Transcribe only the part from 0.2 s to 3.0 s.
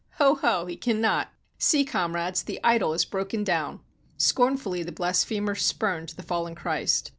ho! He cannot! See, comrades, the idol